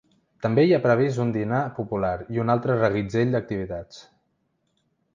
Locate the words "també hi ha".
0.45-0.81